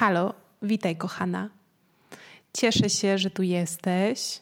[0.00, 1.48] Halo, witaj kochana.
[2.52, 4.40] Cieszę się, że tu jesteś,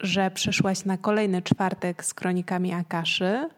[0.00, 3.48] że przyszłaś na kolejny czwartek z kronikami Akaszy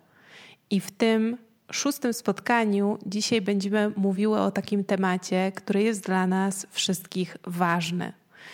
[0.71, 1.38] i w tym
[1.72, 8.12] szóstym spotkaniu dzisiaj będziemy mówiły o takim temacie, który jest dla nas wszystkich ważny.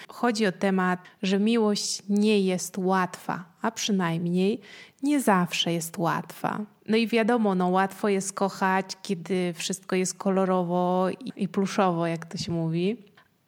[0.08, 4.60] Chodzi o temat, że miłość nie jest łatwa, a przynajmniej
[5.02, 6.60] nie zawsze jest łatwa.
[6.88, 12.38] No i wiadomo, no łatwo jest kochać, kiedy wszystko jest kolorowo i pluszowo, jak to
[12.38, 12.96] się mówi.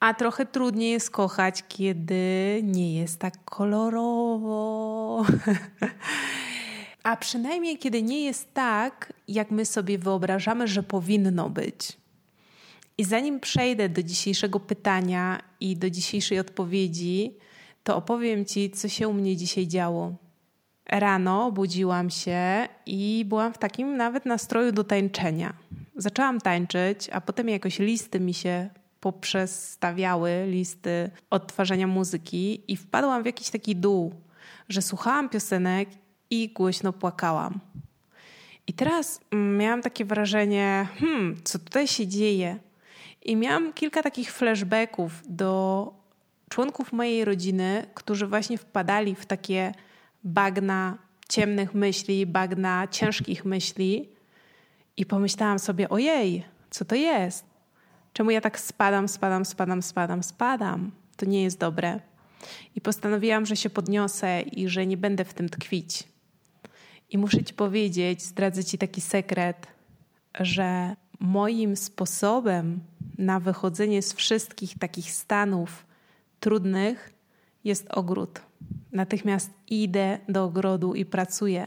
[0.01, 5.25] A trochę trudniej jest kochać, kiedy nie jest tak kolorowo.
[7.03, 11.99] A przynajmniej kiedy nie jest tak, jak my sobie wyobrażamy, że powinno być.
[12.99, 17.35] I zanim przejdę do dzisiejszego pytania i do dzisiejszej odpowiedzi,
[17.85, 20.15] to opowiem Ci, co się u mnie dzisiaj działo.
[20.87, 25.55] Rano budziłam się i byłam w takim nawet nastroju do tańczenia.
[25.97, 33.27] Zaczęłam tańczyć, a potem jakoś listy mi się poprzestawiały, listy odtwarzania muzyki i wpadłam w
[33.27, 34.15] jakiś taki dół,
[34.69, 35.89] że słuchałam piosenek
[36.31, 37.61] i głośno płakałam.
[38.67, 42.59] I teraz miałam takie wrażenie, hmm, co tutaj się dzieje?
[43.23, 45.93] I miałam kilka takich flashbacków do
[46.49, 49.73] członków mojej rodziny, którzy właśnie wpadali w takie
[50.25, 54.09] bagna ciemnych myśli, bagna ciężkich myśli.
[54.97, 57.45] I pomyślałam sobie, ojej, co to jest?
[58.13, 60.91] Czemu ja tak spadam, spadam, spadam, spadam, spadam?
[61.17, 62.01] To nie jest dobre.
[62.77, 66.05] I postanowiłam, że się podniosę i że nie będę w tym tkwić.
[67.11, 69.67] I muszę Ci powiedzieć, zdradzę Ci taki sekret,
[70.41, 72.81] że moim sposobem
[73.19, 75.87] na wychodzenie z wszystkich takich stanów
[76.41, 77.13] trudnych
[77.65, 78.41] jest ogród.
[78.93, 81.67] Natychmiast idę do ogrodu i pracuję.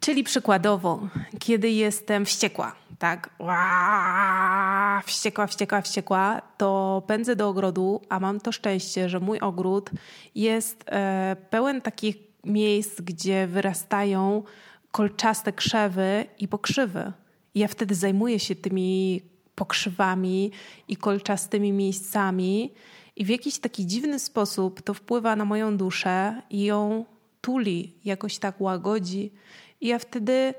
[0.00, 8.20] Czyli przykładowo, kiedy jestem wściekła, tak, Ła, wściekła, wściekła, wściekła, to pędzę do ogrodu, a
[8.20, 9.90] mam to szczęście, że mój ogród
[10.34, 14.42] jest e, pełen takich miejsc, gdzie wyrastają
[14.90, 17.12] kolczaste krzewy i pokrzywy.
[17.54, 19.22] Ja wtedy zajmuję się tymi
[19.54, 20.50] pokrzywami
[20.88, 22.72] i kolczastymi miejscami,
[23.16, 27.04] i w jakiś taki dziwny sposób to wpływa na moją duszę i ją
[27.40, 29.32] tuli, jakoś tak łagodzi.
[29.80, 30.54] I ja wtedy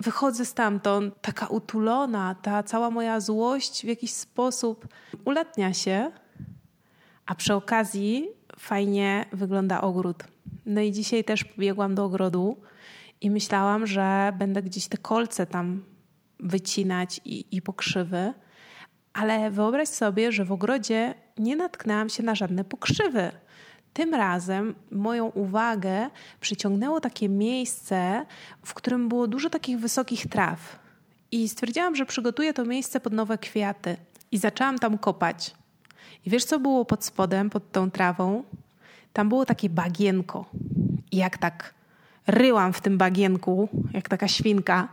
[0.00, 4.88] wychodzę stamtąd taka utulona, ta cała moja złość w jakiś sposób
[5.24, 6.12] ulatnia się,
[7.26, 8.28] a przy okazji
[8.58, 10.24] fajnie wygląda ogród.
[10.66, 12.56] No i dzisiaj też pobiegłam do ogrodu
[13.20, 15.84] i myślałam, że będę gdzieś te kolce tam
[16.42, 18.34] wycinać i, i pokrzywy.
[19.12, 23.30] Ale wyobraź sobie, że w ogrodzie nie natknęłam się na żadne pokrzywy.
[23.92, 26.10] Tym razem moją uwagę
[26.40, 28.26] przyciągnęło takie miejsce,
[28.64, 30.78] w którym było dużo takich wysokich traw.
[31.32, 33.96] I stwierdziłam, że przygotuję to miejsce pod nowe kwiaty.
[34.30, 35.54] I zaczęłam tam kopać.
[36.26, 38.44] I wiesz, co było pod spodem, pod tą trawą?
[39.12, 40.44] Tam było takie bagienko.
[41.10, 41.74] I jak tak
[42.26, 44.88] ryłam w tym bagienku, jak taka świnka,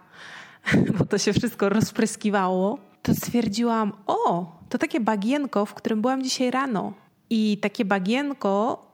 [0.97, 6.51] bo to się wszystko rozpryskiwało, to stwierdziłam, o, to takie bagienko, w którym byłam dzisiaj
[6.51, 6.93] rano.
[7.29, 8.85] I takie bagienko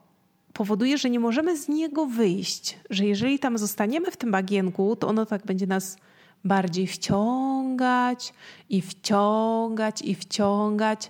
[0.53, 5.07] powoduje, że nie możemy z niego wyjść, że jeżeli tam zostaniemy w tym bagienku, to
[5.07, 5.97] ono tak będzie nas
[6.45, 8.33] bardziej wciągać
[8.69, 11.07] i wciągać i wciągać,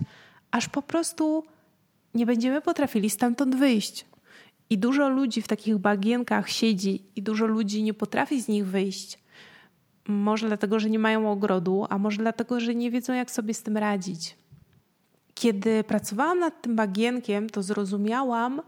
[0.50, 1.44] aż po prostu
[2.14, 4.06] nie będziemy potrafili stamtąd wyjść.
[4.70, 9.18] I dużo ludzi w takich bagienkach siedzi i dużo ludzi nie potrafi z nich wyjść.
[10.08, 13.62] Może dlatego, że nie mają ogrodu, a może dlatego, że nie wiedzą, jak sobie z
[13.62, 14.36] tym radzić.
[15.34, 18.62] Kiedy pracowałam nad tym bagienkiem, to zrozumiałam,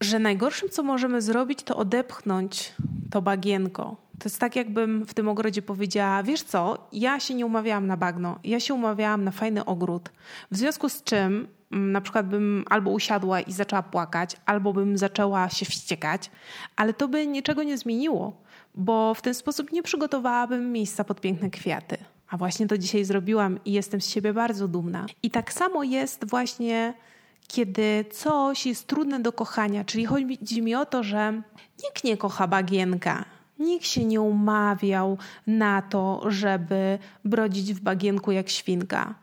[0.00, 2.74] że najgorszym, co możemy zrobić, to odepchnąć
[3.10, 3.96] to bagienko.
[4.18, 7.96] To jest tak, jakbym w tym ogrodzie powiedziała: Wiesz co, ja się nie umawiałam na
[7.96, 10.10] bagno, ja się umawiałam na fajny ogród.
[10.50, 14.98] W związku z czym mm, na przykład bym albo usiadła i zaczęła płakać, albo bym
[14.98, 16.30] zaczęła się wściekać,
[16.76, 18.43] ale to by niczego nie zmieniło
[18.74, 21.96] bo w ten sposób nie przygotowałabym miejsca pod piękne kwiaty.
[22.28, 25.06] A właśnie to dzisiaj zrobiłam i jestem z siebie bardzo dumna.
[25.22, 26.94] I tak samo jest właśnie,
[27.46, 31.42] kiedy coś jest trudne do kochania, czyli chodzi mi o to, że
[31.84, 33.24] nikt nie kocha bagienka.
[33.58, 39.14] Nikt się nie umawiał na to, żeby brodzić w bagienku jak świnka.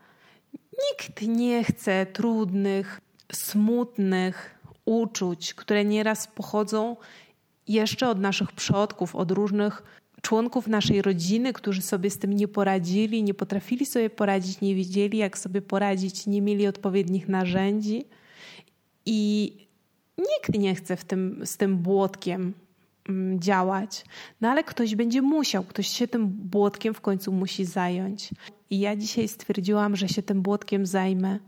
[0.90, 3.00] Nikt nie chce trudnych,
[3.32, 6.96] smutnych uczuć, które nieraz pochodzą
[7.68, 9.82] jeszcze od naszych przodków, od różnych
[10.22, 15.18] członków naszej rodziny, którzy sobie z tym nie poradzili, nie potrafili sobie poradzić, nie wiedzieli,
[15.18, 18.04] jak sobie poradzić, nie mieli odpowiednich narzędzi.
[19.06, 19.52] I
[20.18, 22.52] nikt nie chce w tym, z tym błotkiem
[23.08, 24.04] mm, działać.
[24.40, 28.30] No ale ktoś będzie musiał, ktoś się tym błotkiem w końcu musi zająć.
[28.70, 31.38] I ja dzisiaj stwierdziłam, że się tym błotkiem zajmę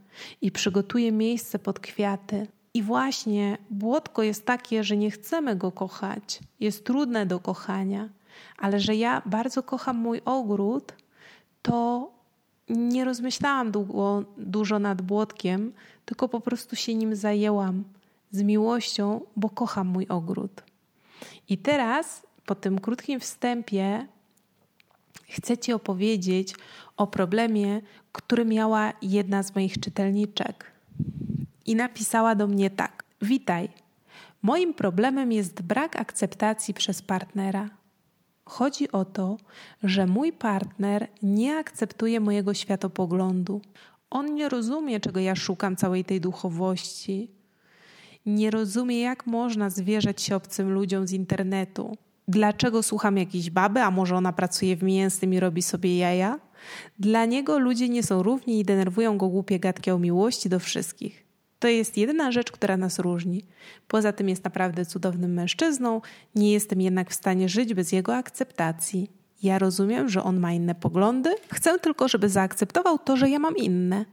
[0.42, 2.46] i przygotuje miejsce pod kwiaty.
[2.74, 8.08] I właśnie błotko jest takie, że nie chcemy go kochać, jest trudne do kochania,
[8.58, 10.92] ale że ja bardzo kocham mój ogród,
[11.62, 12.10] to
[12.68, 15.72] nie rozmyślałam długo, dużo nad błotkiem,
[16.04, 17.84] tylko po prostu się nim zajęłam
[18.30, 20.62] z miłością, bo kocham mój ogród.
[21.48, 24.06] I teraz, po tym krótkim wstępie,
[25.28, 26.54] chcę Ci opowiedzieć
[26.96, 27.80] o problemie,
[28.12, 30.72] który miała jedna z moich czytelniczek.
[31.66, 33.68] I napisała do mnie tak: Witaj.
[34.42, 37.70] Moim problemem jest brak akceptacji przez partnera.
[38.44, 39.36] Chodzi o to,
[39.82, 43.60] że mój partner nie akceptuje mojego światopoglądu.
[44.10, 47.30] On nie rozumie, czego ja szukam całej tej duchowości.
[48.26, 51.96] Nie rozumie, jak można zwierzać się obcym ludziom z internetu.
[52.28, 56.40] Dlaczego słucham jakiejś baby, a może ona pracuje w mięsnym i robi sobie jaja?
[56.98, 61.23] Dla niego ludzie nie są równi i denerwują go głupie gadki o miłości do wszystkich.
[61.64, 63.44] To jest jedyna rzecz, która nas różni.
[63.88, 66.00] Poza tym jest naprawdę cudownym mężczyzną,
[66.34, 69.10] nie jestem jednak w stanie żyć bez jego akceptacji.
[69.42, 73.56] Ja rozumiem, że on ma inne poglądy, chcę tylko, żeby zaakceptował to, że ja mam
[73.56, 74.04] inne.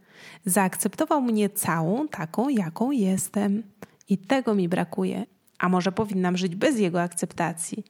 [0.45, 3.63] Zaakceptował mnie całą taką, jaką jestem.
[4.09, 5.25] I tego mi brakuje.
[5.59, 7.83] A może powinnam żyć bez jego akceptacji?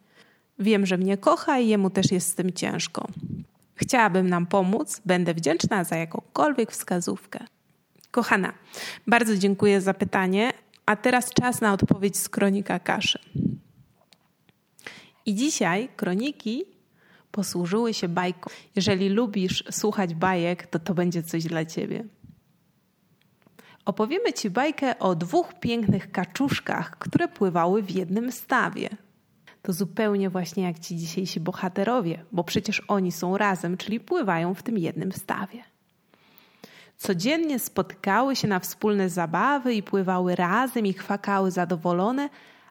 [0.60, 3.08] Wiem, że mnie kocha i jemu też jest z tym ciężko.
[3.76, 7.46] Chciałabym nam pomóc, będę wdzięczna za jakąkolwiek wskazówkę.
[8.12, 8.54] Kochana,
[9.08, 10.54] bardzo dziękuję za pytanie,
[10.86, 13.20] a teraz czas na odpowiedź z kronika kaszy.
[15.26, 16.66] I dzisiaj kroniki
[17.32, 18.50] posłużyły się bajką.
[18.76, 22.04] Jeżeli lubisz słuchać bajek, to to będzie coś dla ciebie.
[23.86, 28.90] Opowiemy ci bajkę o dwóch pięknych kaczuszkach, które pływały w jednym stawie.
[29.62, 34.64] To zupełnie właśnie jak ci dzisiejsi bohaterowie, bo przecież oni są razem, czyli pływają w
[34.64, 35.64] tym jednym stawie.
[37.02, 42.30] Codziennie spotykały się na wspólne zabawy i pływały razem i chwakały zadowolone,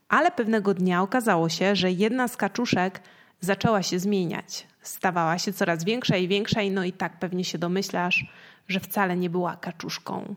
[0.08, 3.00] ale pewnego dnia okazało się, że jedna z kaczuszek
[3.40, 4.66] zaczęła się zmieniać.
[4.82, 8.26] Stawała się coraz większa i większa, i no i tak pewnie się domyślasz,
[8.68, 10.34] że wcale nie była kaczuszką.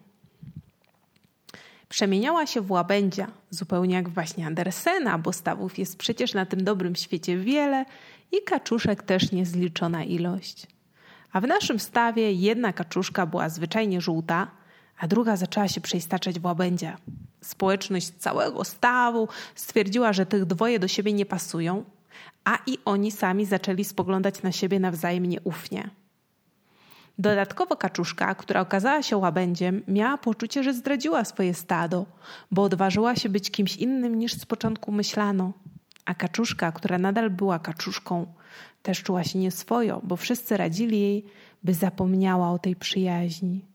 [1.89, 6.95] Przemieniała się w łabędzia, zupełnie jak właśnie Andersena, bo stawów jest przecież na tym dobrym
[6.95, 7.85] świecie wiele
[8.31, 10.72] i kaczuszek też niezliczona ilość.
[11.33, 14.51] A w naszym stawie jedna kaczuszka była zwyczajnie żółta,
[14.99, 16.97] a druga zaczęła się przeistaczać w łabędzia.
[17.41, 21.83] Społeczność całego stawu stwierdziła, że tych dwoje do siebie nie pasują,
[22.43, 25.89] a i oni sami zaczęli spoglądać na siebie nawzajem nieufnie.
[27.19, 32.05] Dodatkowo kaczuszka, która okazała się łabędziem, miała poczucie, że zdradziła swoje stado,
[32.51, 35.51] bo odważyła się być kimś innym niż z początku myślano.
[36.05, 38.33] A kaczuszka, która nadal była kaczuszką,
[38.81, 41.25] też czuła się nieswojo, bo wszyscy radzili jej,
[41.63, 43.65] by zapomniała o tej przyjaźni.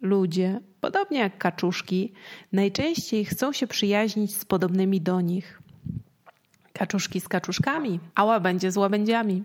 [0.00, 2.12] Ludzie, podobnie jak kaczuszki,
[2.52, 5.62] najczęściej chcą się przyjaźnić z podobnymi do nich.
[6.72, 9.44] Kaczuszki z kaczuszkami, a łabędzie z łabędziami.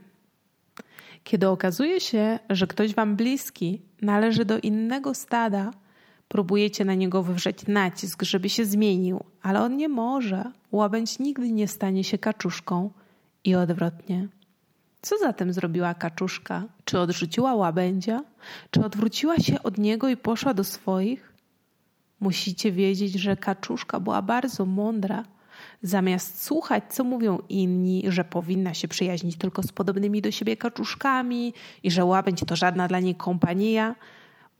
[1.23, 5.71] Kiedy okazuje się, że ktoś wam bliski należy do innego stada,
[6.27, 10.51] próbujecie na niego wywrzeć nacisk, żeby się zmienił, ale on nie może.
[10.71, 12.91] Łabędź nigdy nie stanie się kaczuszką
[13.44, 14.27] i odwrotnie.
[15.01, 16.63] Co zatem zrobiła kaczuszka?
[16.85, 18.24] Czy odrzuciła łabędzia?
[18.71, 21.33] Czy odwróciła się od niego i poszła do swoich?
[22.19, 25.24] Musicie wiedzieć, że kaczuszka była bardzo mądra
[25.81, 31.53] Zamiast słuchać, co mówią inni, że powinna się przyjaźnić tylko z podobnymi do siebie kaczuszkami
[31.84, 33.96] i że łabędź to żadna dla niej kompania,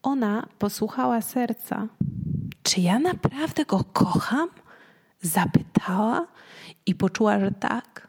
[0.08, 1.88] ona posłuchała serca.
[2.64, 4.50] Czy ja naprawdę go kocham?
[5.22, 6.28] Zapytała
[6.86, 8.08] i poczuła, że tak.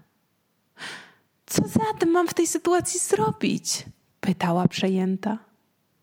[1.46, 3.84] Co zatem mam w tej sytuacji zrobić?
[4.20, 5.38] Pytała przejęta.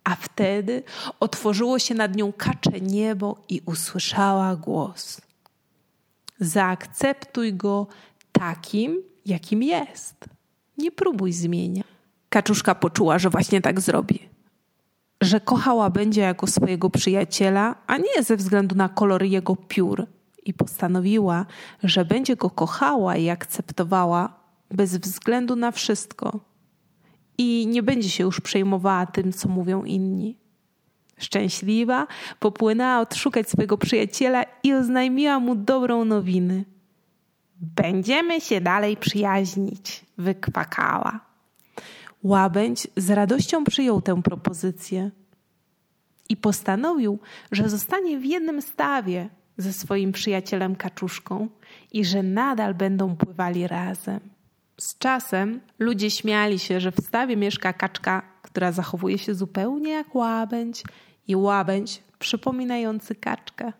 [0.04, 0.84] A wtedy
[1.20, 5.22] otworzyło się nad nią kacze niebo i usłyszała głos.
[6.40, 7.88] Zaakceptuj go
[8.32, 10.16] takim, jakim jest.
[10.78, 11.88] Nie próbuj zmieniać.
[12.30, 14.35] Kaczuszka poczuła, że właśnie tak zrobi.
[15.22, 20.08] Że kochała będzie jako swojego przyjaciela, a nie ze względu na kolor jego piór.
[20.46, 21.46] I postanowiła,
[21.84, 24.40] że będzie go kochała i akceptowała
[24.72, 26.40] bez względu na wszystko.
[27.38, 30.38] I nie będzie się już przejmowała tym, co mówią inni.
[31.18, 32.08] Szczęśliwa
[32.40, 36.64] popłynęła odszukać swojego przyjaciela i oznajmiła mu dobrą nowinę.
[37.62, 41.25] Będziemy się dalej przyjaźnić, wykwakała.
[42.26, 45.12] Łabędź z radością przyjął tę propozycję
[46.30, 47.20] i postanowił,
[47.52, 51.48] że zostanie w jednym stawie ze swoim przyjacielem kaczuszką
[51.92, 54.20] i że nadal będą pływali razem.
[54.78, 60.16] Z czasem ludzie śmiali się, że w stawie mieszka kaczka, która zachowuje się zupełnie jak
[60.16, 60.84] łabędź
[61.28, 63.74] i łabędź, przypominający kaczkę.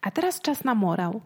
[0.00, 1.20] A teraz czas na morał.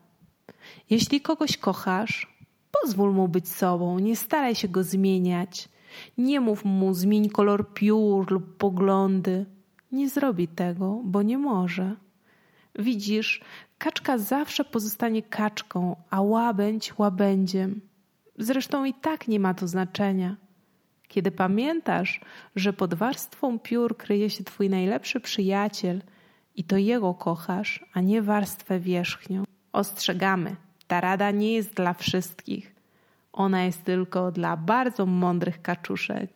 [0.90, 2.38] Jeśli kogoś kochasz,
[2.82, 5.68] pozwól mu być sobą, nie staraj się go zmieniać.
[6.18, 9.46] Nie mów mu zmień kolor piór lub poglądy.
[9.92, 11.96] Nie zrobi tego, bo nie może.
[12.78, 13.40] Widzisz,
[13.78, 17.80] kaczka zawsze pozostanie kaczką, a łabędź łabędziem.
[18.38, 20.36] Zresztą i tak nie ma to znaczenia.
[21.08, 22.20] Kiedy pamiętasz,
[22.56, 26.02] że pod warstwą piór kryje się twój najlepszy przyjaciel
[26.56, 29.44] i to jego kochasz, a nie warstwę wierzchnią.
[29.72, 32.77] Ostrzegamy, ta rada nie jest dla wszystkich.
[33.38, 36.30] Ona jest tylko dla bardzo mądrych kaczuszek.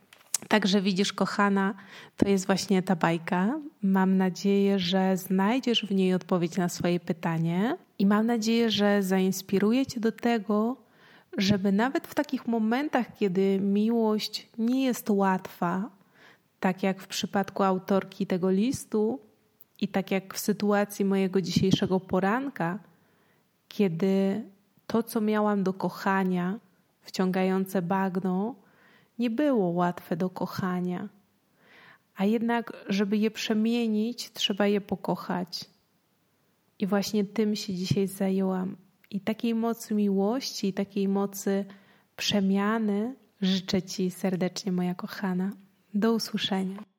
[0.48, 1.74] Także widzisz, kochana,
[2.16, 3.60] to jest właśnie ta bajka.
[3.82, 9.86] Mam nadzieję, że znajdziesz w niej odpowiedź na swoje pytanie i mam nadzieję, że zainspiruje
[9.86, 10.76] cię do tego,
[11.38, 15.90] żeby nawet w takich momentach, kiedy miłość nie jest łatwa,
[16.60, 19.20] tak jak w przypadku autorki tego listu
[19.80, 22.78] i tak jak w sytuacji mojego dzisiejszego poranka,
[23.68, 24.42] kiedy
[24.86, 26.58] to, co miałam do kochania,
[27.02, 28.54] wciągające bagno,
[29.18, 31.08] nie było łatwe do kochania.
[32.16, 35.64] A jednak, żeby je przemienić, trzeba je pokochać.
[36.78, 38.76] I właśnie tym się dzisiaj zajęłam.
[39.10, 41.64] I takiej mocy miłości, i takiej mocy
[42.16, 45.50] przemiany życzę Ci serdecznie, moja kochana.
[45.94, 46.91] Do usłyszenia.